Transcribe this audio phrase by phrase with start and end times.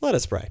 [0.00, 0.50] Let us pray.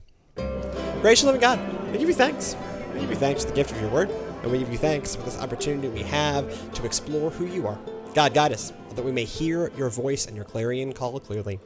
[1.02, 1.60] Gracious living God,
[1.92, 2.58] we give you thanks.
[2.94, 4.10] We give you thanks for the gift of your word,
[4.44, 7.80] and we give you thanks for this opportunity we have to explore who you are.
[8.14, 11.62] God, guide us, that we may hear your voice and your clarion call clearly.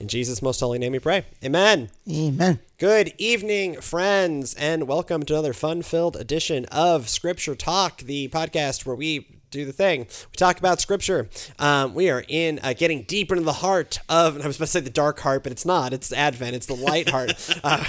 [0.00, 1.26] In Jesus' most holy name we pray.
[1.44, 1.90] Amen.
[2.10, 2.60] Amen.
[2.78, 8.86] Good evening, friends, and welcome to another fun filled edition of Scripture Talk, the podcast
[8.86, 10.00] where we do the thing.
[10.00, 11.28] We talk about scripture.
[11.58, 14.66] Um, we are in uh, getting deeper into the heart of, and I was about
[14.66, 15.92] to say the dark heart, but it's not.
[15.92, 16.56] It's Advent.
[16.56, 17.32] It's the light heart.
[17.64, 17.82] Uh,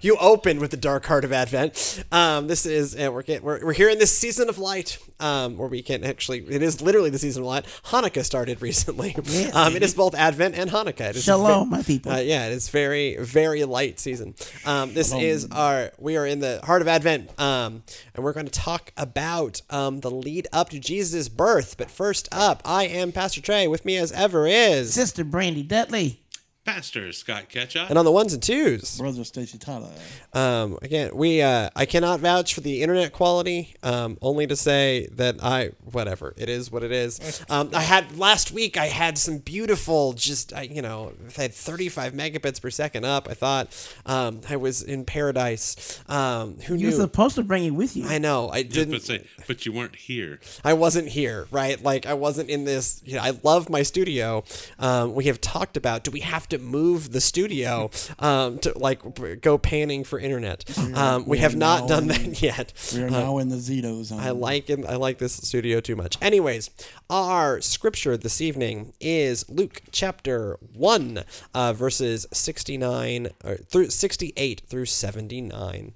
[0.00, 2.04] you open with the dark heart of Advent.
[2.10, 5.56] Um, this is, and we're, getting, we're, we're here in this season of light um,
[5.56, 7.64] where we can actually, it is literally the season of light.
[7.84, 9.14] Hanukkah started recently.
[9.54, 11.10] Um, it is both Advent and Hanukkah.
[11.10, 12.12] It is Shalom, ve- my people.
[12.12, 14.34] Uh, yeah, it is very, very light season.
[14.64, 17.82] Um, this is our, we are in the heart of Advent, um,
[18.14, 21.76] and we're going to talk about um, the lead up to Jesus' birth.
[21.76, 23.66] But first up, I am Pastor Trey.
[23.66, 26.23] With me as ever is, Sister Brandy Dudley.
[26.64, 27.90] Pastor Scott Ketchup.
[27.90, 29.90] and on the ones and twos, Brother Stacy Tyler.
[30.32, 35.06] um, again, we, uh, I cannot vouch for the internet quality, um, only to say
[35.12, 37.44] that I, whatever, it is what it is.
[37.50, 41.52] Um, I had, last week, I had some beautiful, just, I, you know, I had
[41.52, 43.28] 35 megabits per second up.
[43.28, 43.68] I thought
[44.06, 46.02] um, I was in paradise.
[46.08, 46.96] Um, who You're knew?
[46.96, 48.06] supposed to bring it with you.
[48.08, 48.48] I know.
[48.48, 48.92] I didn't.
[48.92, 50.40] but say, but you weren't here.
[50.64, 51.80] I wasn't here, right?
[51.82, 53.02] Like I wasn't in this.
[53.04, 54.42] You know, I love my studio.
[54.78, 56.02] Um, we have talked about.
[56.02, 60.64] Do we have to move the studio um, to like go panning for internet?
[60.94, 62.72] Um, we have not done in- that yet.
[62.94, 64.20] We are now in the Zito zone.
[64.20, 64.84] I like it.
[64.86, 66.16] I like this studio too much.
[66.22, 66.70] Anyways,
[67.10, 74.86] our scripture this evening is Luke chapter one, uh, verses sixty-nine or through sixty-eight through
[74.86, 75.94] seventy-nine.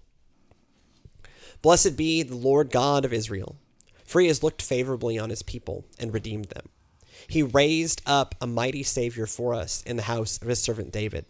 [1.60, 3.56] Blessed be the Lord God of Israel,
[4.04, 6.68] for he has looked favorably on his people and redeemed them.
[7.28, 11.26] He raised up a mighty Savior for us in the house of his servant David,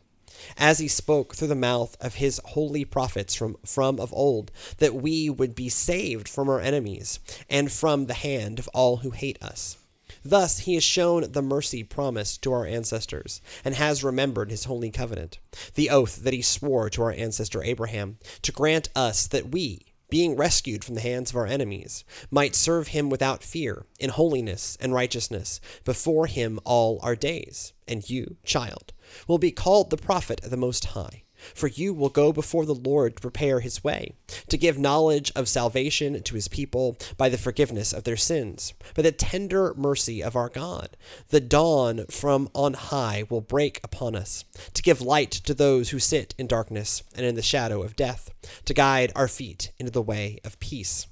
[0.57, 4.95] as he spoke through the mouth of his holy prophets from, from of old, that
[4.95, 7.19] we would be saved from our enemies
[7.51, 9.77] and from the hand of all who hate us.
[10.25, 14.91] Thus he has shown the mercy promised to our ancestors, and has remembered his holy
[14.91, 15.41] covenant,
[15.75, 20.37] the oath that he swore to our ancestor Abraham, to grant us that we, being
[20.37, 24.95] rescued from the hands of our enemies, might serve him without fear, in holiness and
[24.95, 27.73] righteousness, before him all our days.
[27.87, 28.93] And you, child,
[29.27, 31.25] will be called the prophet of the Most High.
[31.55, 34.15] For you will go before the Lord to prepare his way,
[34.49, 39.03] to give knowledge of salvation to his people by the forgiveness of their sins, by
[39.03, 40.97] the tender mercy of our God.
[41.29, 44.45] The dawn from on high will break upon us,
[44.75, 48.31] to give light to those who sit in darkness and in the shadow of death,
[48.65, 51.07] to guide our feet into the way of peace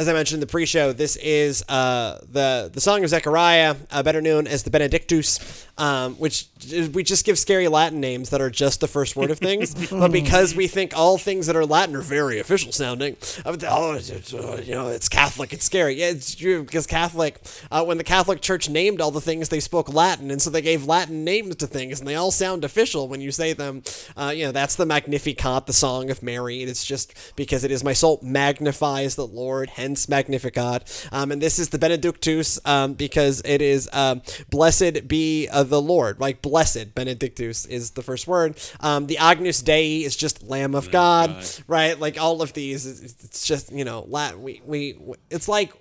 [0.00, 4.02] as I mentioned in the pre-show, this is uh, the the song of Zechariah, uh,
[4.02, 6.48] better known as the Benedictus, um, which
[6.94, 9.74] we just give scary Latin names that are just the first word of things.
[9.90, 13.92] but because we think all things that are Latin are very official sounding, uh, oh,
[13.92, 15.94] it's, uh, you know, it's Catholic, it's scary.
[15.94, 17.38] Yeah, it's true because Catholic,
[17.70, 20.62] uh, when the Catholic Church named all the things, they spoke Latin, and so they
[20.62, 23.82] gave Latin names to things, and they all sound official when you say them.
[24.16, 26.62] Uh, you know, that's the Magnificat, the Song of Mary.
[26.62, 31.08] It's just because it is my soul magnifies the Lord, hence Magnificat.
[31.12, 35.80] Um, and this is the Benedictus um, because it is um, blessed be uh, the
[35.80, 36.20] Lord.
[36.20, 38.60] Like blessed, Benedictus is the first word.
[38.80, 41.64] Um, the Agnus Dei is just Lamb of God, God.
[41.66, 41.98] right?
[41.98, 44.42] Like all of these, it's it's just you know, Latin.
[44.42, 44.98] We we
[45.30, 45.72] it's like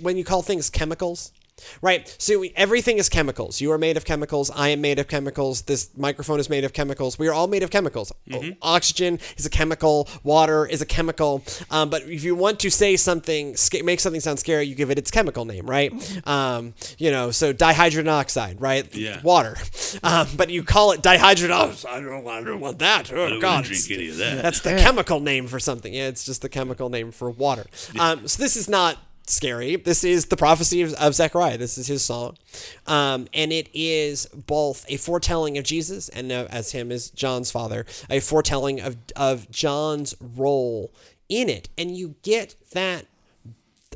[0.00, 1.32] when you call things chemicals.
[1.82, 2.14] Right.
[2.18, 3.60] So we, everything is chemicals.
[3.60, 4.50] You are made of chemicals.
[4.54, 5.62] I am made of chemicals.
[5.62, 7.18] This microphone is made of chemicals.
[7.18, 8.12] We are all made of chemicals.
[8.32, 10.08] O- Oxygen is a chemical.
[10.22, 11.42] Water is a chemical.
[11.70, 14.90] Um, but if you want to say something, sca- make something sound scary, you give
[14.90, 15.92] it its chemical name, right?
[16.26, 18.92] Um, you know, so dihydrogen oxide, right?
[18.94, 19.20] Yeah.
[19.22, 19.56] Water.
[20.02, 21.90] Um, but you call it dihydrogen oxide.
[21.90, 23.12] I don't, I don't want that.
[23.12, 23.64] Oh, I don't God.
[23.64, 24.42] drink any of that.
[24.42, 25.92] That's the chemical name for something.
[25.92, 27.66] Yeah, it's just the chemical name for water.
[27.98, 29.76] Um, so this is not scary.
[29.76, 31.58] This is the prophecy of, of Zechariah.
[31.58, 32.36] This is his song,
[32.86, 37.50] um, and it is both a foretelling of Jesus and uh, as him as John's
[37.50, 40.92] father, a foretelling of of John's role
[41.28, 43.06] in it, and you get that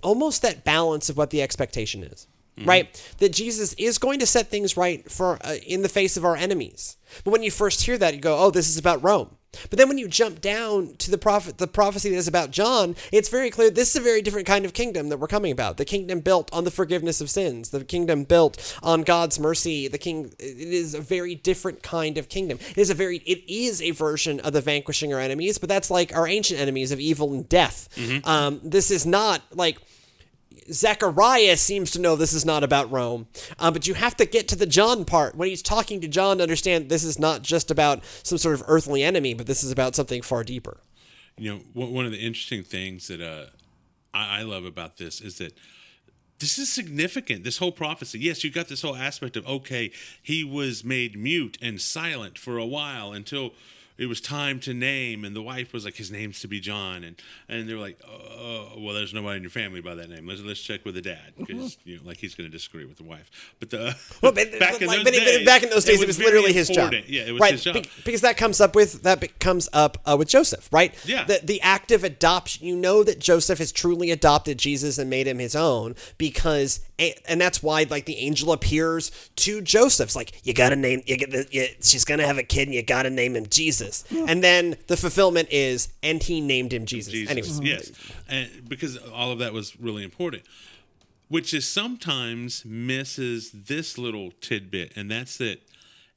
[0.02, 2.26] almost that balance of what the expectation is.
[2.64, 6.24] Right, that Jesus is going to set things right for uh, in the face of
[6.24, 6.96] our enemies.
[7.24, 9.36] But when you first hear that, you go, "Oh, this is about Rome."
[9.70, 12.96] But then when you jump down to the prophet, the prophecy that is about John,
[13.12, 15.76] it's very clear this is a very different kind of kingdom that we're coming about.
[15.76, 19.88] The kingdom built on the forgiveness of sins, the kingdom built on God's mercy.
[19.88, 22.58] The king, it is a very different kind of kingdom.
[22.70, 25.90] It is a very, it is a version of the vanquishing our enemies, but that's
[25.90, 27.88] like our ancient enemies of evil and death.
[28.26, 29.78] Um, this is not like
[30.72, 33.26] Zechariah seems to know this is not about Rome,
[33.58, 36.38] uh, but you have to get to the John part when he's talking to John
[36.38, 39.70] to understand this is not just about some sort of earthly enemy, but this is
[39.70, 40.78] about something far deeper.
[41.36, 43.46] You know, one of the interesting things that uh,
[44.12, 45.54] I, I love about this is that
[46.38, 47.44] this is significant.
[47.44, 48.18] This whole prophecy.
[48.18, 49.90] Yes, you got this whole aspect of okay,
[50.22, 53.52] he was made mute and silent for a while until
[53.96, 57.04] it was time to name, and the wife was like, his name's to be John,
[57.04, 57.16] and
[57.48, 60.26] and they were like, oh, well, there's nobody in your family by that name.
[60.26, 62.96] Let's let's check with the dad because you know, like he's going to disagree with
[62.96, 63.30] the wife.
[63.60, 66.30] But the Well, but, but, like, but, but back in those days, it was, very
[66.30, 66.92] literally his job.
[67.06, 67.74] Yeah, it was right, his job.
[67.74, 70.94] be- because that comes up with that comes up uh, with Joseph, right?
[71.06, 71.24] Yeah.
[71.24, 72.66] The the act of adoption.
[72.66, 77.40] You know that Joseph has truly adopted Jesus and made him his own because, and
[77.40, 80.08] that's why like the angel appears to Joseph.
[80.08, 81.02] It's like you got to name.
[81.06, 83.46] You get the, you, she's gonna have a kid, and you got to name him
[83.46, 83.83] Jesus.
[84.12, 87.12] And then the fulfillment is, and he named him Jesus.
[87.12, 87.30] Jesus.
[87.30, 87.92] Anyways, Yes,
[88.28, 90.42] and because all of that was really important,
[91.28, 95.60] which is sometimes misses this little tidbit, and that's that.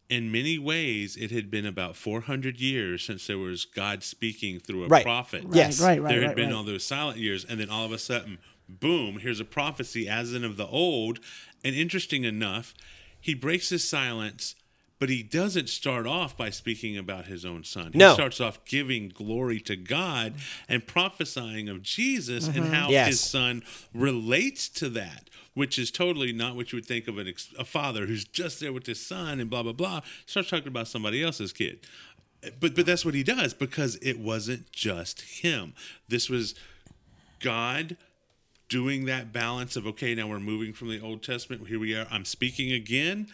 [0.09, 4.85] In many ways, it had been about 400 years since there was God speaking through
[4.85, 5.03] a Right.
[5.03, 5.43] prophet.
[5.51, 5.81] Yes.
[5.81, 6.55] Right, right, there had right, been right.
[6.55, 8.37] all those silent years, and then all of a sudden,
[8.69, 9.19] boom!
[9.19, 11.19] Here's a prophecy, as in of the old.
[11.61, 12.73] And interesting enough,
[13.19, 14.55] he breaks his silence,
[14.99, 17.91] but he doesn't start off by speaking about his own son.
[17.93, 18.13] He No.
[18.13, 20.35] starts off giving glory to God
[20.67, 22.73] and prophesying of Jesus and mm-hmm.
[22.73, 23.07] how Yes.
[23.07, 23.63] his son
[23.93, 25.29] relates to that.
[25.53, 28.59] Which is totally not what you would think of an ex- a father who's just
[28.59, 30.01] there with his son and blah blah blah.
[30.27, 31.79] Starts talking about somebody else's kid
[32.59, 35.73] but but that's what he does because it wasn't just him.
[36.07, 36.55] This was
[37.39, 37.97] God
[38.69, 41.67] doing that balance of okay, now we're moving from the Old Testament.
[41.67, 42.07] Here we are.
[42.11, 43.27] I'm speaking again,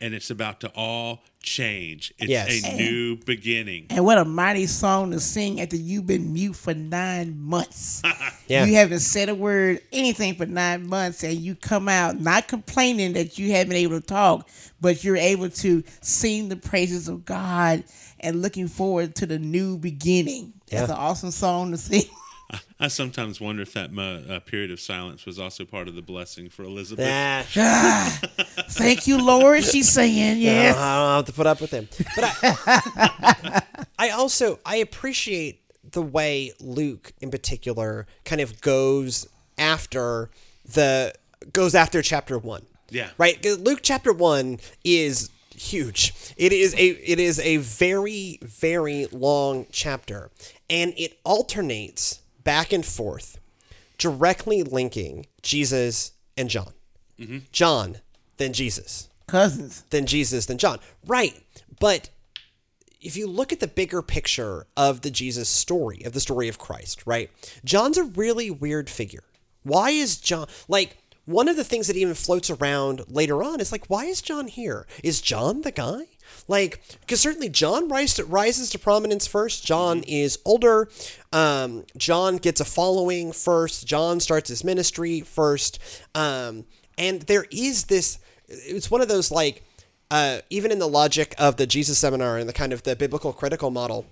[0.00, 2.12] and it's about to all change.
[2.18, 2.64] It's Yes.
[2.64, 3.86] a new beginning.
[3.90, 8.02] And what a mighty song to sing after you've been mute for nine months.
[8.48, 8.64] Yeah.
[8.64, 13.12] You haven't said a word, anything for nine months, and you come out not complaining
[13.12, 14.48] that you haven't been able to talk,
[14.80, 17.84] but you're able to sing the praises of God
[18.18, 20.52] and looking forward to the new beginning.
[20.68, 22.02] That's an awesome song to sing.
[22.80, 26.48] I sometimes wonder if that uh, period of silence was also part of the blessing
[26.48, 27.06] for Elizabeth.
[27.06, 28.20] Nah, Ah,
[28.70, 29.64] thank you, Lord.
[29.64, 30.76] She's saying, yes.
[30.76, 31.88] I don't have to put up with him.
[32.16, 33.62] But I,
[33.98, 35.62] I also I appreciate
[35.92, 39.26] the way Luke, in particular, kind of goes
[39.58, 40.30] after
[40.64, 41.12] the
[41.52, 42.64] goes after chapter one.
[42.90, 43.10] Yeah.
[43.18, 43.44] Right.
[43.44, 46.14] Luke chapter one is huge.
[46.36, 50.30] It is a it is a very very long chapter,
[50.68, 53.38] and it alternates back and forth,
[53.98, 56.72] directly linking Jesus and John.
[57.18, 57.38] Mm-hmm.
[57.52, 57.98] John,
[58.40, 59.84] then Jesus Cousins.
[59.90, 60.80] than Jesus than John.
[61.06, 61.40] Right.
[61.78, 62.10] But
[63.00, 66.58] if you look at the bigger picture of the Jesus story, of the story of
[66.58, 67.30] Christ, right?
[67.64, 69.24] John's a really weird figure.
[69.62, 70.96] Why is John like
[71.26, 74.48] one of the things that even floats around later on is like, why is John
[74.48, 74.86] here?
[75.04, 76.06] Is John the guy?
[76.48, 79.64] Like, because certainly John rise to, rises to prominence first.
[79.64, 80.88] John is older.
[81.32, 83.86] Um, John gets a following first.
[83.86, 85.78] John starts his ministry first.
[86.14, 86.64] Um,
[86.98, 88.18] and there is this,
[88.50, 89.64] it's one of those like,
[90.10, 93.32] uh, even in the logic of the Jesus seminar and the kind of the biblical
[93.32, 94.06] critical model,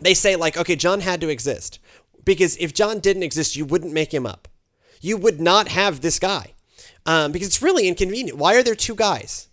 [0.00, 1.78] they say like, okay, John had to exist
[2.24, 4.48] because if John didn't exist, you wouldn't make him up.
[5.00, 6.52] You would not have this guy
[7.06, 8.38] um, because it's really inconvenient.
[8.38, 9.48] Why are there two guys?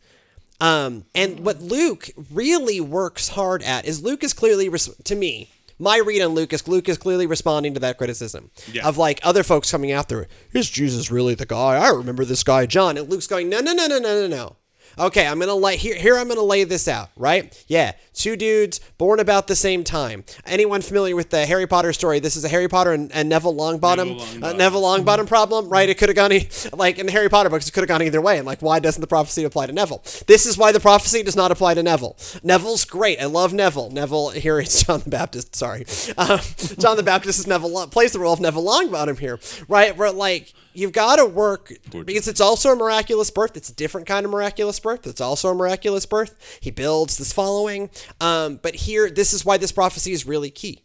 [0.60, 5.50] Um, and what Luke really works hard at is Luke is clearly, res- to me,
[5.80, 8.88] my read on Luke is Luke is clearly responding to that criticism Yeah.
[8.88, 10.28] of like other folks coming after.
[10.54, 11.76] Is Jesus really the guy?
[11.78, 12.98] I remember this guy, John.
[12.98, 14.56] And Luke's going, no, no, no, no, no, no, no.
[15.00, 15.96] Okay, I'm gonna lay here.
[15.96, 17.10] Here I'm gonna lay this out.
[17.16, 17.64] Right?
[17.68, 20.24] Yeah, two dudes born about the same time.
[20.46, 22.20] Anyone familiar with the Harry Potter story?
[22.20, 23.98] This is a Harry Potter and, and Neville Longbottom.
[23.98, 24.58] Neville uh, Longbottom.
[24.58, 25.88] Neville Longbottom problem, right?
[25.88, 27.68] It could have gone e- like in the Harry Potter books.
[27.68, 28.38] It could have gone either way.
[28.38, 30.02] And like, why doesn't the prophecy apply to Neville?
[30.26, 32.18] This is why the prophecy does not apply to Neville.
[32.44, 33.20] Neville's great.
[33.22, 33.92] I love Neville.
[33.92, 35.56] Neville here is John the Baptist.
[35.56, 35.86] Sorry,
[36.18, 36.40] um,
[36.80, 39.96] John the Baptist is Neville plays the role of Neville Longbottom here, right?
[39.96, 41.74] Where like you've got to work
[42.06, 43.58] because it's also a miraculous birth.
[43.58, 45.08] It's a different kind of miraculous birth.
[45.08, 46.60] It's also a miraculous birth.
[46.62, 47.90] He builds this following,
[48.22, 50.84] um, but here this is why this prophecy is really key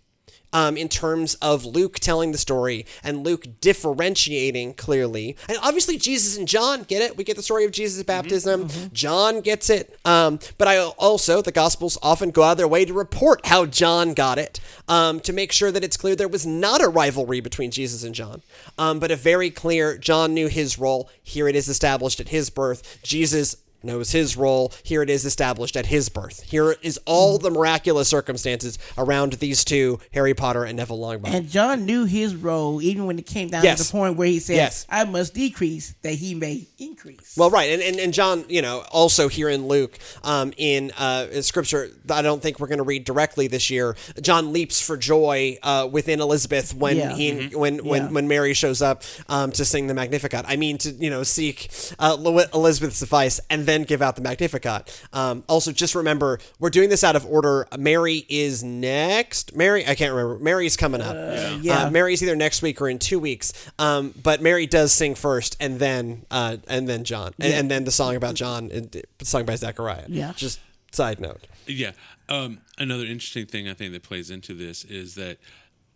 [0.52, 5.36] um, in terms of Luke telling the story and Luke differentiating clearly.
[5.48, 7.16] And obviously, Jesus and John get it.
[7.16, 8.68] We get the story of Jesus' baptism.
[8.92, 9.98] John gets it.
[10.04, 13.66] Um, but I also, the Gospels often go out of their way to report how
[13.66, 17.40] John got it um, to make sure that it's clear there was not a rivalry
[17.40, 18.42] between Jesus and John,
[18.78, 21.10] um, but a very clear John knew his role.
[21.22, 22.98] Here it is established at his birth.
[23.02, 24.72] Jesus knows his role.
[24.82, 26.42] Here it is established at his birth.
[26.42, 31.34] Here is all the miraculous circumstances around these two, Harry Potter and Neville Longbottom.
[31.34, 33.78] And John knew his role even when it came down Yes.
[33.78, 34.86] to the point where he said, Yes.
[34.88, 37.34] I must decrease that he may increase.
[37.36, 41.26] Well, right, and, and and John, you know, also here in Luke, um, in uh,
[41.32, 43.96] in Scripture, I don't think we're going to read directly this year.
[44.20, 47.14] John leaps for joy uh, within Elizabeth when Yeah.
[47.14, 48.08] he when when Yeah.
[48.10, 50.44] when Mary shows up um, to sing the Magnificat.
[50.46, 54.22] I mean, to you know, seek uh, Lo- Elizabeth's suffice and then give out the
[54.22, 55.06] Magnificat.
[55.14, 57.66] Um, also, just remember we're doing this out of order.
[57.78, 59.56] Mary is next.
[59.56, 60.38] Mary, I can't remember.
[60.44, 61.14] Mary's coming up.
[61.62, 61.84] yeah.
[61.84, 63.52] Uh, Mary's either next week or in two weeks.
[63.78, 67.84] Um, but Mary does sing first, and then uh, and then John, and, and then
[67.84, 70.04] the song about John, uh, sung by Zechariah.
[70.08, 70.32] Yeah.
[70.36, 70.60] Just
[70.92, 71.46] side note.
[71.66, 71.92] Yeah.
[72.28, 75.38] Um, another interesting thing I think that plays into this is that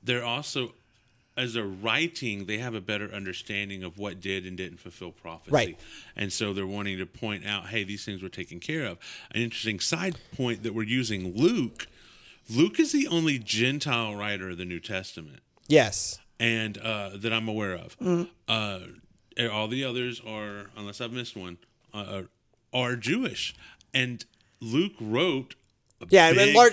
[0.03, 0.73] they're also,
[1.37, 5.51] as they're writing, they have a better understanding of what did and didn't fulfill prophecy.
[5.53, 5.79] Right.
[6.17, 8.99] And so they're wanting to point out, hey, these things were taken care of.
[9.33, 11.87] An interesting side point that we're using Luke.
[12.49, 16.19] Luke is the only Gentile writer of the New Testament Yes.
[16.41, 17.97] and uh, that I'm aware of.
[18.49, 18.79] Uh,
[19.53, 21.59] all the others are, unless I've missed one,
[21.93, 22.23] uh,
[22.73, 23.55] are Jewish.
[23.93, 24.25] And
[24.61, 25.55] Luke wrote.
[26.09, 26.71] Yeah, and lar-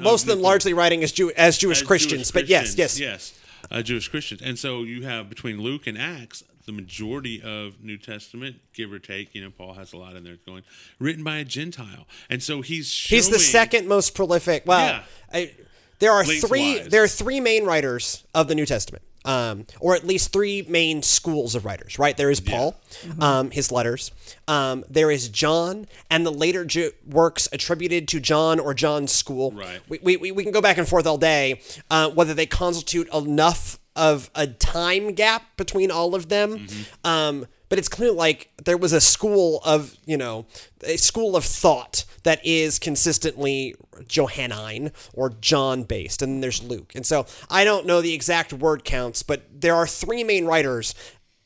[0.00, 3.36] most of them largely writing as Jew as Jewish as Christians, but yes, yes, yes,
[3.70, 4.42] uh, Jewish Christians.
[4.42, 8.98] And so you have between Luke and Acts, the majority of New Testament, give or
[8.98, 10.62] take, you know, Paul has a lot in there going,
[10.98, 12.06] written by a Gentile.
[12.28, 14.64] And so he's He's the second most prolific.
[14.66, 15.02] Well, Yeah.
[15.32, 15.52] I,
[15.98, 16.80] there are three.
[16.80, 21.02] There are three main writers of the New Testament, um, or at least three main
[21.02, 21.98] schools of writers.
[21.98, 22.16] Right?
[22.16, 22.74] There is Paul,
[23.20, 24.10] um, his letters.
[24.48, 29.52] Um, there is John, and the later Ju- works attributed to John or John's school.
[29.52, 29.80] Right.
[29.88, 31.60] We, we, we- we can go back and forth all day
[31.90, 36.66] uh, whether they constitute enough of a time gap between all of them.
[37.04, 40.44] Um, but it's clear like there was a school of you know
[40.84, 43.74] a school of thought that is consistently
[44.06, 48.52] johannine or john based and then there's luke and so i don't know the exact
[48.52, 50.94] word counts but there are three main writers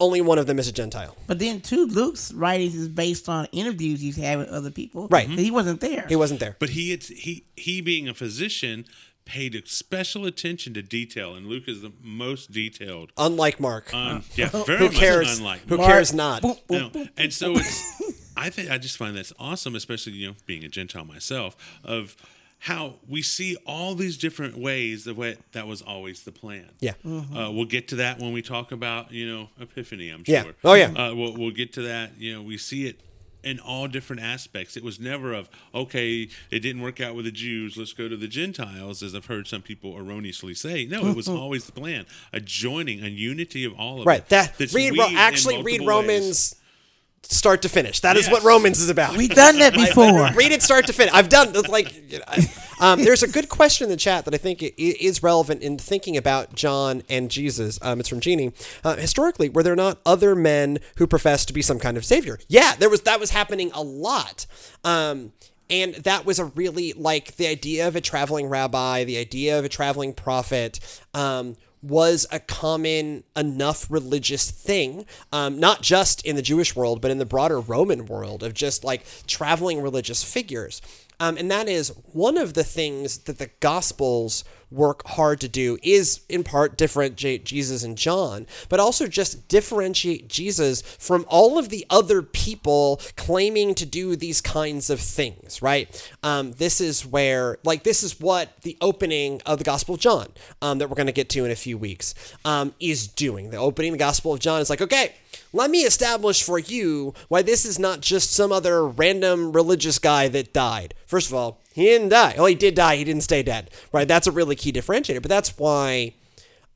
[0.00, 3.46] only one of them is a gentile But then, too, Luke's writings is based on
[3.52, 5.06] interviews he's had with other people.
[5.08, 5.28] Right.
[5.28, 6.04] He wasn't there.
[6.08, 8.86] he wasn't there But he had, he he being a physician
[9.24, 13.12] paid special attention to detail, and Luke is the most detailed.
[13.16, 15.88] unlike mark Um, yeah, very who much cares unlike who Mark.
[15.90, 17.08] cares not Boop, boop, No, boop.
[17.16, 18.02] and so it's.
[18.36, 22.16] I think I just find that's awesome, especially you know being a Gentile myself, of
[22.58, 26.70] how we see all these different ways of what that was always the plan.
[26.80, 30.08] yeah Uh, we'll get to that when we talk about you know Epiphany.
[30.10, 30.42] I'm Yeah.
[30.44, 30.54] sure.
[30.64, 30.86] Oh, yeah.
[30.92, 32.18] Uh, we'll we'll get to that.
[32.18, 33.00] You know, we see it
[33.44, 34.76] in all different aspects.
[34.76, 37.76] It was never of okay, it didn't work out with the Jews.
[37.76, 40.86] Let's go to the Gentiles, as I've heard some people erroneously say.
[40.86, 44.28] No, it was always the plan: a joining, a unity of all of right it.
[44.30, 46.06] that that's read Ro- actually read multiple ways.
[46.06, 46.54] romans
[47.22, 50.30] start to finish That is what romans is about We've done that before.
[50.34, 51.14] read it start to finish.
[51.14, 52.10] I've done it's like.
[52.12, 52.46] you know, I-
[52.80, 56.16] um, there's a good question in the chat that I think is relevant in thinking
[56.16, 57.78] about John and Jesus.
[57.82, 58.52] Um, it's from Jeannie.
[58.82, 62.38] Uh, historically, were there not other men who professed to be some kind of savior?
[62.48, 63.02] Yeah, there was.
[63.02, 64.46] That was happening a lot.
[64.82, 65.32] Um,
[65.70, 69.64] and that was a really like the idea of a traveling rabbi, the idea of
[69.64, 70.80] a traveling prophet.
[71.14, 77.10] Um, was a common enough religious thing, um, not just in the Jewish world, but
[77.10, 80.80] in the broader Roman world of just like traveling religious figures.
[81.20, 85.78] Um, and that is one of the things that the Gospels work hard to do
[85.82, 91.68] is in part differentiate Jesus and John, but also just differentiate Jesus from all of
[91.68, 96.12] the other people claiming to do these kinds of things, right?
[96.22, 100.28] Um, this is where, like, this is what the opening of the Gospel of John,
[100.60, 103.50] um, that we're going to get to in a few weeks, um, is doing.
[103.50, 105.14] The opening of the Gospel of John is like, okay,
[105.52, 110.28] let me establish for you why this is not just some other random religious guy
[110.28, 110.94] that died.
[111.06, 112.34] First of all, he didn't die.
[112.38, 112.96] Oh, he did die.
[112.96, 113.70] He didn't stay dead.
[113.92, 114.06] Right?
[114.08, 115.22] That's a really key differentiator.
[115.22, 116.14] But that's why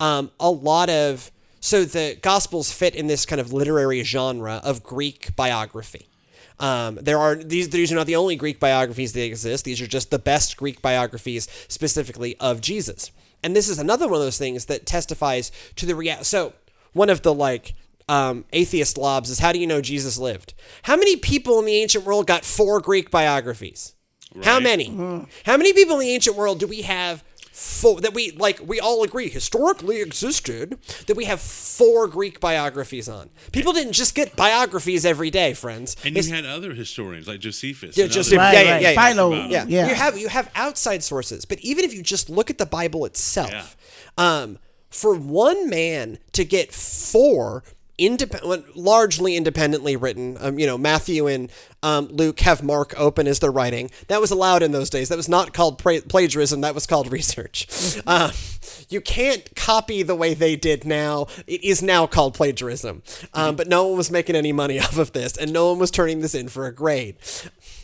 [0.01, 4.83] um, a lot of so the Gospels fit in this kind of literary genre of
[4.83, 6.09] Greek biography.
[6.61, 7.71] Um, there are these.
[7.71, 9.65] These are not the only Greek biographies that exist.
[9.65, 13.13] These are just the best Greek biographies, specifically of Jesus.
[13.43, 16.25] And this is another one of those things that testifies to the reality.
[16.25, 16.55] So
[16.93, 17.75] one of the like
[18.09, 20.55] um, atheist lobs is how do you know Jesus lived?
[20.83, 23.95] How many people in the ancient world got four Greek biographies?
[24.45, 24.63] How Right.
[24.63, 24.87] many?
[25.45, 27.25] How many people in the ancient world do we have?
[27.51, 33.09] Four, that we like we all agree historically existed that we have four Greek biographies
[33.09, 33.31] on.
[33.51, 35.97] People didn't just get biographies every day, friends.
[36.05, 37.97] And you had other historians like Josephus.
[37.97, 38.55] Yeah, Josephus, others.
[38.55, 38.83] yeah, yeah, right.
[38.83, 39.09] yeah, yeah.
[39.09, 39.65] Philo, yeah.
[39.67, 39.89] yeah.
[39.89, 43.05] You have you have outside sources, but even if you just look at the Bible
[43.07, 43.77] itself,
[44.17, 47.65] um, for one man to get four
[47.99, 50.37] independent, largely independently written.
[50.41, 51.51] Um, you know, Matthew and
[51.83, 53.91] um, Luke have Mark open as they're writing.
[54.07, 55.09] That was allowed in those days.
[55.09, 56.61] That was not called pra- plagiarism.
[56.63, 58.01] That was called research.
[58.07, 58.31] uh,
[58.89, 61.27] you can't copy the way they did now.
[61.47, 63.03] It is now called plagiarism.
[63.35, 65.91] Um, but no one was making any money off of this, and no one was
[65.91, 67.17] turning this in for a grade.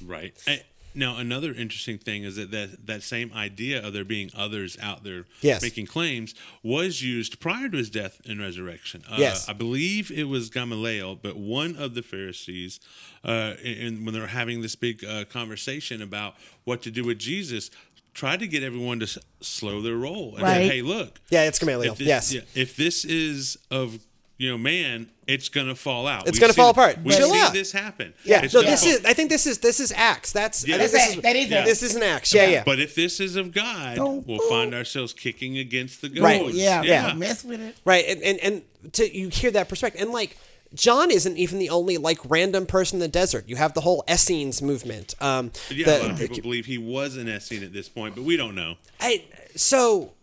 [0.04, 0.34] Right.
[0.46, 0.58] Eh,
[0.94, 5.02] Now, another interesting thing is that, that that same idea of there being others out
[5.02, 5.60] there Yes.
[5.62, 9.02] making claims was used prior to his death and resurrection.
[9.10, 9.48] Uh, Yes.
[9.48, 12.78] I believe it was Gamaliel, but one of the Pharisees,
[13.24, 17.18] uh, and when they were having this big uh, conversation about what to do with
[17.18, 17.70] Jesus,
[18.12, 20.54] tried to get everyone to s- slow their roll and Right.
[20.58, 21.92] say, "Hey, look, Yeah, it's Gamaliel.
[21.92, 22.32] if this, yes.
[22.32, 23.98] yeah, if this is of
[24.44, 26.28] you know man, it's gonna fall out.
[26.28, 26.98] It's We've gonna fall it- apart.
[27.02, 27.52] We've Chill seen out.
[27.54, 28.12] this happen.
[28.24, 29.04] Yeah, It's no, gonna this fall- is.
[29.06, 30.32] I think this is this is Acts.
[30.32, 30.76] That's Yeah.
[30.76, 32.34] this That's is a- that is a- this is an Acts.
[32.34, 32.62] Yeah, yeah.
[32.64, 34.48] But if this is of God, Don't we'll fool.
[34.50, 36.20] find ourselves kicking against the goads.
[36.20, 36.52] Right.
[36.54, 37.06] Yeah, Yeah.
[37.08, 37.74] Don't mess with it.
[37.84, 40.36] Right, and and, and to you hear that perspective, and like
[40.74, 43.44] John isn't even the only like random person in the desert.
[43.48, 45.14] You have the whole Essenes movement.
[45.20, 48.14] Um, Yeah, the- a lot of people believe he was an Essene at this point,
[48.16, 48.74] but we don't know.
[49.00, 49.22] I,
[49.54, 50.13] so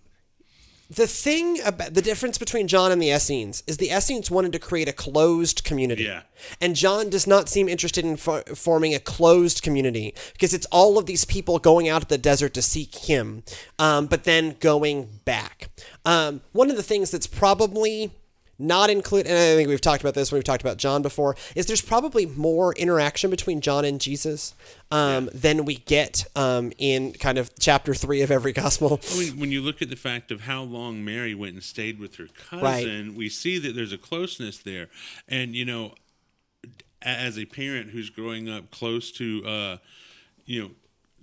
[0.92, 4.60] the thing about the difference between John and the Essenes is the Essenes wanted to
[4.60, 6.04] create a closed community.
[6.04, 6.24] Yeah.
[6.60, 10.98] And John does not seem interested in fo- forming a closed community because it's all
[10.98, 13.44] of these people going out to the desert to seek him,
[13.80, 15.70] um, but then going back.
[16.04, 18.12] Um, one of the things that's probably
[18.62, 21.36] not include, and I think we've talked about this when we've talked about John before,
[21.56, 24.54] is there's probably more interaction between John and Jesus
[24.92, 29.00] um, than we get um, in kind of chapter three of every gospel.
[29.14, 32.00] I mean, when you look at the fact of how long Mary went and stayed
[32.00, 34.88] with her cousin, we see that there's a closeness there.
[35.28, 35.96] And, you know,
[37.02, 39.78] as a parent who's growing up close to, uh,
[40.46, 40.72] you know,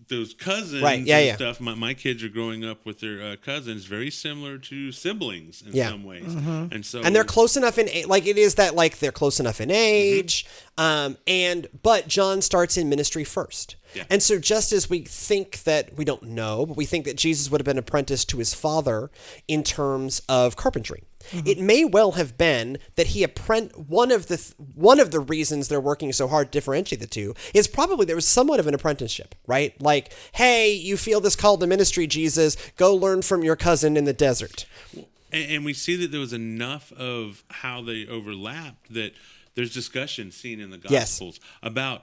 [0.08, 1.36] those cousins Right, yeah, and yeah.
[1.36, 5.62] stuff, my, my kids are growing up with their uh, cousins very similar to siblings
[5.66, 5.90] in Yeah.
[5.90, 6.24] some ways.
[6.24, 6.72] Mm-hmm.
[6.74, 9.60] And so and they're close enough in like it is that like they're close enough
[9.60, 10.46] in age
[10.76, 14.04] um and but john starts in ministry first Yeah.
[14.10, 17.50] and so just as we think that we don't know but we think that jesus
[17.50, 19.10] would have been apprenticed to his father
[19.48, 21.66] in terms of carpentry it mm-hmm.
[21.66, 25.68] may well have been that he apprent one of the th- one of the reasons
[25.68, 28.74] they're working so hard to differentiate the two is probably there was somewhat of an
[28.74, 29.80] apprenticeship right?
[29.80, 32.56] Like hey you feel this call to ministry jesus.
[32.76, 34.66] Go learn from your cousin in the desert.
[35.32, 39.12] And, and we see that there was enough of how they overlapped that
[39.54, 41.18] there's discussion seen in the Yes.
[41.18, 42.02] Gospels about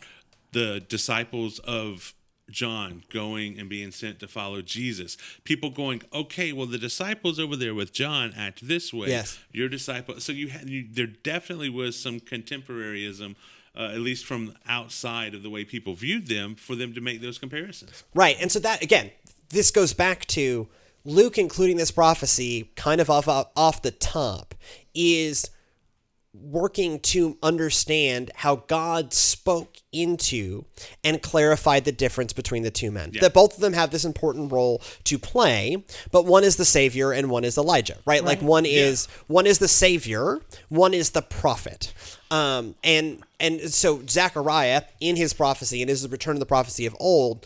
[0.51, 2.13] the disciples of
[2.49, 5.17] John going and being sent to follow Jesus.
[5.43, 9.10] People going, okay, well, the disciples over there with John act this way.
[9.10, 9.39] Yes.
[9.51, 10.19] Your disciple.
[10.19, 13.36] So you, had, you there definitely was some contemporaryism.
[13.77, 17.19] Uh, at least from outside of the way people viewed them, for them to make
[17.21, 18.05] those comparisons.
[18.13, 18.38] Right.
[18.39, 19.12] And so that again,
[19.49, 20.69] this goes back to
[21.03, 24.55] Luke including this prophecy kind of off off the top
[24.93, 25.49] is
[26.41, 30.65] working to understand how God spoke into
[31.04, 33.12] and clarified the difference between the two men.
[33.21, 37.12] That both of them have this important role to play, but one is the savior
[37.12, 38.24] and one is Elijah, right?
[38.24, 41.93] Like one is one is the savior, one is the prophet.
[42.32, 46.95] Um and and so Zechariah in his prophecy and his return of the prophecy of
[47.00, 47.45] old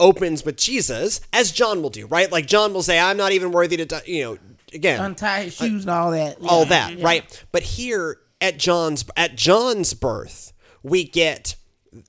[0.00, 2.30] opens with Jesus, as John will do, right?
[2.30, 4.38] Like John will say, "I'm not even worthy to, die," you know."
[4.72, 6.36] Again, Untie his uh, shoes and all that.
[6.46, 6.68] all Yeah.
[6.68, 7.44] that, right?
[7.52, 11.56] But here at John's at John's birth, we get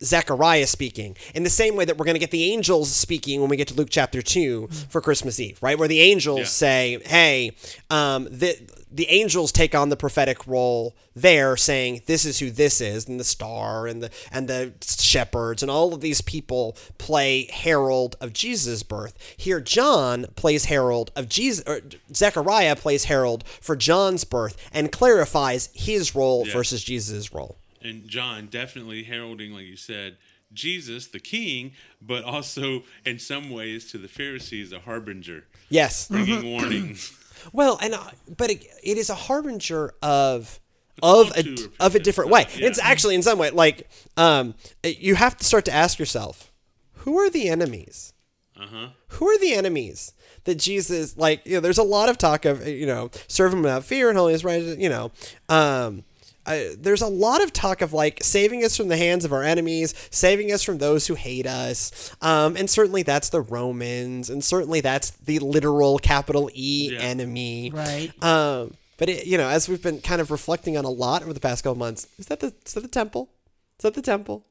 [0.04, 3.50] Zechariah speaking in the same way that we're going to get the angels speaking when
[3.50, 5.78] we get to Luke chapter two for Christmas Eve, right?
[5.78, 6.46] Where the angels Yeah.
[6.46, 7.52] say, "Hey,
[7.89, 8.58] um, the
[8.92, 13.20] the angels take on the prophetic role there, saying this is who this is, and
[13.20, 18.34] the star and the and the shepherds and all of these people play herald of
[18.34, 19.13] Jesus' birth.
[19.38, 21.82] Here, John plays herald of Jesus, or
[22.13, 26.54] Zechariah plays herald for John's birth, and clarifies his role Yeah.
[26.54, 27.59] versus Jesus' role.
[27.82, 30.18] And John definitely heralding, like you said,
[30.52, 36.08] Jesus, the King, but also in some ways to the Pharisees, a harbinger, Yes.
[36.08, 37.15] bringing warnings.
[37.54, 38.04] Well, and uh,
[38.36, 40.60] but it, it is a harbinger of
[41.02, 42.46] of a of a different way.
[42.58, 42.68] yeah.
[42.68, 43.88] It's actually in some way like
[44.18, 46.52] um you have to start to ask yourself,
[46.96, 48.12] who are the enemies?
[48.60, 48.89] Uh-huh.
[49.08, 50.12] Who are the enemies
[50.44, 51.46] that Jesus like?
[51.46, 54.18] You know, there's a lot of talk of you know serve him without fear and
[54.18, 54.62] holiness, right?
[54.62, 55.12] You know,
[55.48, 56.04] um.
[56.45, 59.43] Uh, there's a lot of talk of like saving us from the hands of our
[59.43, 64.43] enemies, saving us from those who hate us, um, and certainly that's the Romans, and
[64.43, 66.99] certainly that's the literal capital E Yeah.
[67.02, 68.12] enemy, Right.
[68.23, 71.34] um, but it, you know, as we've been kind of reflecting on a lot over
[71.34, 73.30] the past couple months, is that the is that the temple?
[73.78, 74.45] Is that the temple?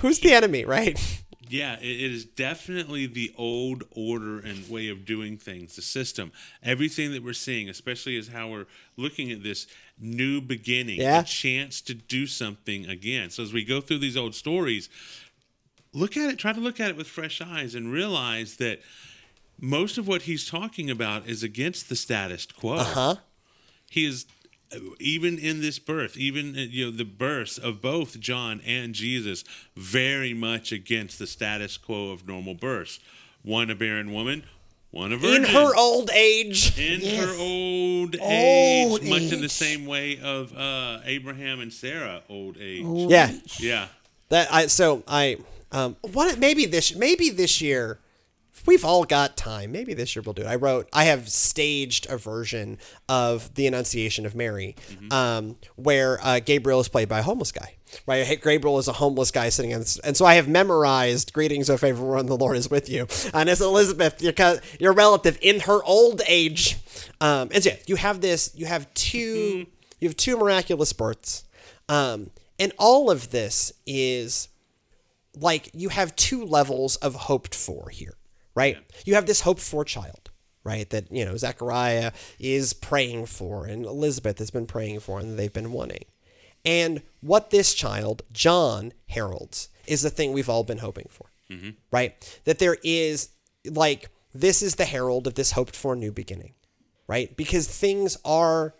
[0.00, 0.98] Who's the enemy, right?
[1.48, 6.32] Yeah, it, is definitely the old order and way of doing things, the system.
[6.62, 9.66] Everything that we're seeing, especially as how we're looking at this
[9.98, 11.20] new beginning, Yeah.
[11.20, 13.30] a chance to do something again.
[13.30, 14.88] So as we go through these old stories,
[15.92, 18.80] look at it, try to look at it with fresh eyes and realize that
[19.60, 22.74] most of what he's talking about is against the status quo.
[22.74, 23.16] Uh-huh.
[23.90, 24.26] He is
[24.98, 29.44] even in this birth, even uh, you know the births of both John and Jesus,
[29.76, 32.98] very much against the status quo of normal births.
[33.42, 34.42] One a barren woman,
[34.90, 35.44] one a virgin.
[35.44, 36.76] In her old age.
[36.78, 37.24] in Yes.
[37.24, 42.56] her old age, Old much in the same way of uh, Abraham and Sarah old
[42.58, 42.84] age.
[42.84, 43.30] Old Yeah.
[43.30, 43.60] age.
[43.60, 43.88] Yeah,
[44.30, 45.36] That I so I
[45.70, 47.98] um what maybe this maybe this year
[48.64, 49.72] we've all got time.
[49.72, 50.46] Maybe this year we'll do it.
[50.46, 54.76] I wrote I have staged a version of the Annunciation of Mary,
[55.10, 57.74] um, where uh, Gabriel is played by a homeless guy.
[58.06, 61.70] Right, Gabriel is a homeless guy sitting on, this, and so I have memorized "Greetings,
[61.70, 65.38] O favorite one, the Lord is with you." And as Elizabeth, your co- your relative
[65.40, 66.76] in her old age,
[67.20, 68.50] um, and so yeah, you have this.
[68.54, 69.66] You have two.
[70.00, 71.44] You have two miraculous births,
[71.88, 74.48] um, and all of this is
[75.38, 78.14] like you have two levels of hoped for here,
[78.56, 78.78] right?
[79.04, 80.30] You have this hoped for child,
[80.64, 80.90] right?
[80.90, 85.52] That, you know, Zechariah is praying for and Elizabeth has been praying for and they've
[85.52, 86.06] been wanting.
[86.64, 91.70] And what this child, John, heralds is the thing we've all been hoping for, mm-hmm.
[91.92, 92.40] right?
[92.44, 93.28] That there is,
[93.64, 96.54] like, this is the herald of this hoped for new beginning,
[97.06, 97.36] right?
[97.36, 98.74] Because things are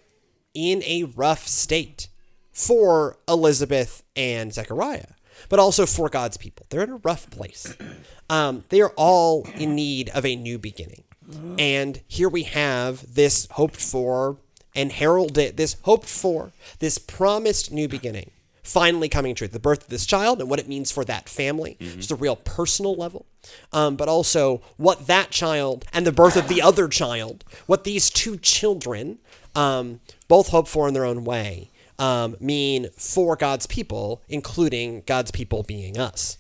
[0.53, 2.09] in a rough state
[2.51, 5.13] for Elizabeth and Zechariah,
[5.49, 6.67] but also for God's people.
[6.69, 7.77] They're in a rough place.
[8.29, 11.05] Um, they are all in need of a new beginning.
[11.61, 14.39] And here we have this hoped for
[14.75, 18.33] and heralded, this hoped for, this promised new beginning
[18.67, 19.49] finally coming true.
[19.49, 22.37] The birth of this child and what it means for that family, just a real
[22.37, 23.27] personal level,
[23.73, 28.11] um, but also what that child and the birth of the other child, what these
[28.11, 29.19] two children
[29.55, 35.31] um, both hope for in their own way, um, mean for God's people, including God's
[35.31, 36.39] people being us.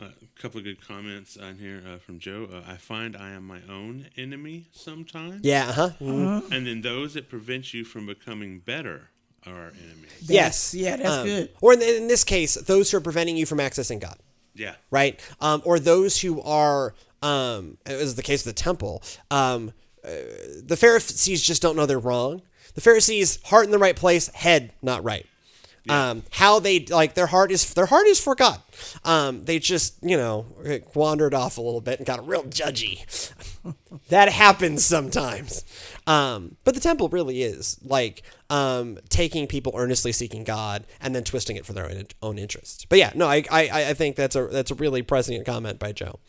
[0.00, 2.48] Uh, a couple of good comments on here uh, from Joe.
[2.52, 6.42] Uh, I find I am my own enemy sometimes, Yeah, uh-huh.
[6.52, 9.10] and then those that prevent you from becoming better
[9.46, 10.12] are our enemies.
[10.22, 10.74] Yes.
[10.74, 11.50] yeah, that's Um, good.
[11.60, 14.16] Or in, in this case, those who are preventing you from accessing God.
[14.54, 15.20] Yeah, right?
[15.40, 19.72] Um, or those who are, um, as the case of the temple, um,
[20.04, 20.10] uh,
[20.64, 22.42] the Pharisees just don't know they're wrong.
[22.78, 25.26] The Pharisees, heart in the right place, head not right.
[25.88, 28.62] Um, how they like their heart is their heart is for God.
[29.04, 30.46] Um, they just you know
[30.94, 33.04] wandered off a little bit and got real judgy.
[34.10, 35.64] that happens sometimes.
[36.06, 41.24] Um, but the temple really is like um, taking people earnestly seeking God and then
[41.24, 42.84] twisting it for their own, own interests.
[42.84, 45.90] But yeah, no, I, I I think that's a that's a really prescient comment by
[45.90, 46.20] Joe.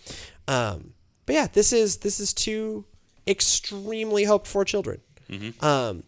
[0.48, 0.94] Um,
[1.28, 2.86] but yeah, this is this is two
[3.28, 5.02] extremely hoped for children.
[5.62, 6.04] Um,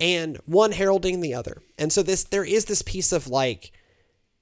[0.00, 1.62] and one heralding the other.
[1.78, 3.72] And so this there is this piece of like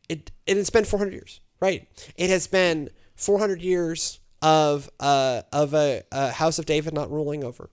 [0.08, 1.86] it and it's been 400 years, right?
[2.16, 7.42] It has been 400 years of uh of a, a house of David not ruling
[7.44, 7.70] over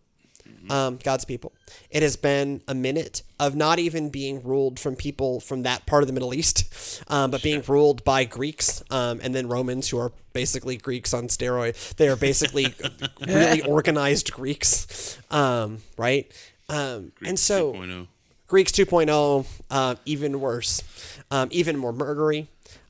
[0.69, 1.53] um, God's people.
[1.89, 6.03] It has been a minute of not even being ruled from people from that part
[6.03, 9.99] of the Middle East, um, but being ruled by Greeks um, and then Romans, who
[9.99, 11.95] are basically Greeks on steroid.
[11.95, 12.73] They are basically
[13.27, 16.31] really organized Greeks, um, right?
[16.69, 18.07] Um, and so 2.0.
[18.47, 20.81] Greeks 2.0, uh, even worse,
[21.31, 22.47] um, even more murdery.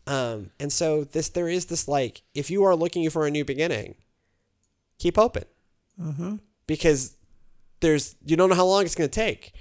[0.08, 3.44] Um, and so this there is this like if you are looking for a new
[3.44, 3.96] beginning,
[5.00, 5.46] keep hoping,
[6.68, 7.16] because
[7.80, 9.54] there's you don't know how long it's going to take,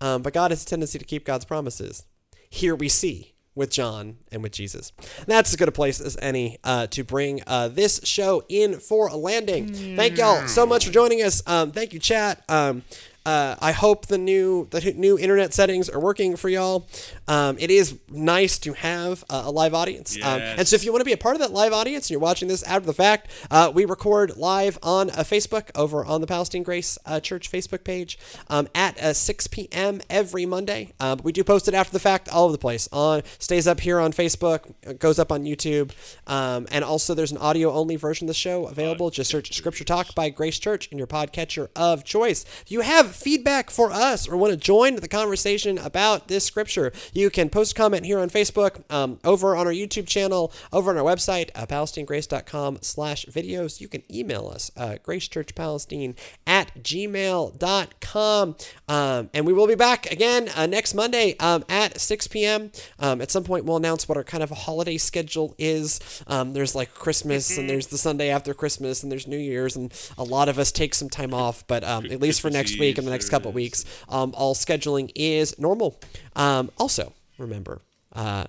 [0.00, 2.04] um, but God has a tendency to keep God's promises.
[2.50, 4.92] Here we see with John and with Jesus.
[5.26, 9.08] That's as good a place as any uh, to bring uh, this show in for
[9.08, 9.72] a landing.
[9.96, 11.42] Thank y'all so much for joining us.
[11.46, 12.44] Um, thank you, chat.
[12.50, 12.82] Um,
[13.26, 16.88] uh, I hope the new the new internet settings are working for y'all.
[17.26, 20.92] Um, it is nice to have uh, a live audience, um, and so if you
[20.92, 22.94] want to be a part of that live audience and you're watching this after the
[22.94, 27.50] fact, uh, we record live on uh, Facebook over on the Palestine Grace uh, Church
[27.50, 28.16] Facebook page
[28.48, 30.00] um, at uh, 6 p.m.
[30.08, 30.92] every Monday.
[31.24, 32.88] We do post it after the fact all over the place.
[32.92, 35.90] On stays up here on Facebook, goes up on YouTube,
[36.28, 39.10] um, and also there's an audio only version of the show available.
[39.10, 42.44] Just search Scripture Talk by Grace Church in your podcatcher of choice.
[42.68, 47.30] You have feedback for us or want to join the conversation about this scripture, you
[47.30, 50.98] can post a comment here on Facebook, um, over on our YouTube channel, over on
[50.98, 53.80] our website, uh, palestinegrace.com slash videos.
[53.80, 58.56] You can email us, uh, gracechurchpalestine at gmail.com.
[58.88, 62.70] Um, and we will be back again uh, next Monday um, at 6 p.m.
[62.98, 66.00] Um, at some point, we'll announce what our kind of holiday schedule is.
[66.26, 69.92] Um, there's like Christmas, and there's the Sunday after Christmas, and there's New Year's, and
[70.18, 71.66] a lot of us take some time off.
[71.66, 75.10] But um, at least for next week and the next couple weeks, um, all scheduling
[75.14, 75.98] is normal.
[76.34, 77.80] Um, also, remember,
[78.12, 78.44] uh,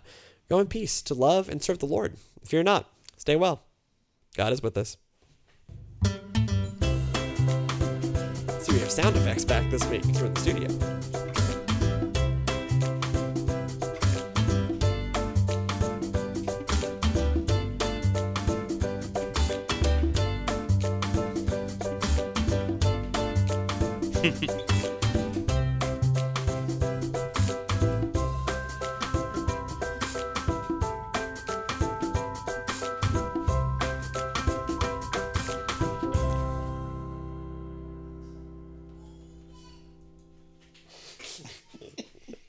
[0.49, 2.17] go in peace to love and serve the Lord.
[2.43, 3.61] If you're not, stay well.
[4.35, 4.97] God is with us.
[8.61, 10.96] So we have sound effects back this week because the studio.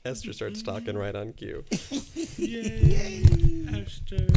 [0.09, 1.63] Esther starts talking right on cue.
[2.35, 3.23] Yay,
[3.69, 4.27] Esther.